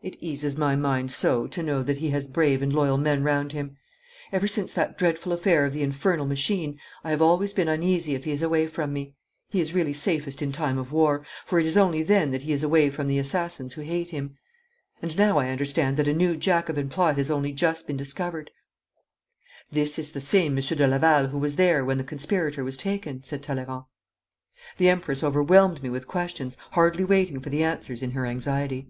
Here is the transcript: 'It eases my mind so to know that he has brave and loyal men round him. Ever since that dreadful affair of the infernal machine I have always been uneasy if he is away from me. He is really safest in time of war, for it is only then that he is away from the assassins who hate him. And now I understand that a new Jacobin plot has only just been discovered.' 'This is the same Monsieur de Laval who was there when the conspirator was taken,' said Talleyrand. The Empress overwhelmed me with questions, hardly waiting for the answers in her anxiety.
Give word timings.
'It 0.00 0.16
eases 0.20 0.56
my 0.56 0.76
mind 0.76 1.10
so 1.10 1.48
to 1.48 1.60
know 1.60 1.82
that 1.82 1.98
he 1.98 2.10
has 2.10 2.24
brave 2.24 2.62
and 2.62 2.72
loyal 2.72 2.96
men 2.96 3.24
round 3.24 3.52
him. 3.52 3.76
Ever 4.30 4.46
since 4.46 4.72
that 4.72 4.96
dreadful 4.96 5.32
affair 5.32 5.64
of 5.66 5.72
the 5.72 5.82
infernal 5.82 6.24
machine 6.24 6.78
I 7.02 7.10
have 7.10 7.20
always 7.20 7.52
been 7.52 7.66
uneasy 7.66 8.14
if 8.14 8.22
he 8.22 8.30
is 8.30 8.40
away 8.40 8.68
from 8.68 8.92
me. 8.92 9.16
He 9.50 9.60
is 9.60 9.74
really 9.74 9.92
safest 9.92 10.40
in 10.40 10.52
time 10.52 10.78
of 10.78 10.92
war, 10.92 11.26
for 11.44 11.58
it 11.58 11.66
is 11.66 11.76
only 11.76 12.04
then 12.04 12.30
that 12.30 12.42
he 12.42 12.52
is 12.52 12.62
away 12.62 12.90
from 12.90 13.08
the 13.08 13.18
assassins 13.18 13.74
who 13.74 13.80
hate 13.82 14.10
him. 14.10 14.38
And 15.02 15.18
now 15.18 15.36
I 15.40 15.50
understand 15.50 15.96
that 15.96 16.08
a 16.08 16.14
new 16.14 16.36
Jacobin 16.36 16.88
plot 16.88 17.16
has 17.18 17.30
only 17.30 17.50
just 17.50 17.88
been 17.88 17.96
discovered.' 17.96 18.52
'This 19.72 19.98
is 19.98 20.10
the 20.12 20.20
same 20.20 20.54
Monsieur 20.54 20.76
de 20.76 20.86
Laval 20.86 21.26
who 21.26 21.38
was 21.38 21.56
there 21.56 21.84
when 21.84 21.98
the 21.98 22.04
conspirator 22.04 22.62
was 22.62 22.76
taken,' 22.76 23.24
said 23.24 23.42
Talleyrand. 23.42 23.82
The 24.76 24.88
Empress 24.90 25.24
overwhelmed 25.24 25.82
me 25.82 25.90
with 25.90 26.06
questions, 26.08 26.56
hardly 26.70 27.04
waiting 27.04 27.40
for 27.40 27.50
the 27.50 27.64
answers 27.64 28.00
in 28.00 28.12
her 28.12 28.24
anxiety. 28.26 28.88